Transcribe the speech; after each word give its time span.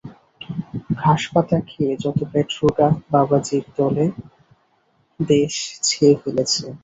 ঘাসপাতা 1.01 1.57
খেয়ে 1.67 1.93
যত 2.03 2.19
পেটরোগা 2.31 2.87
বাবাজীর 3.11 3.65
দলে 3.77 4.05
দেশ 5.19 5.53
ছেয়ে 5.83 6.15
ফেলেছে। 6.21 6.63